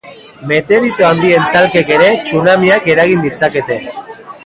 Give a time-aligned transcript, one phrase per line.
[0.51, 3.83] Meteorito handien talkek ere tsunamiak eragin ditzakete.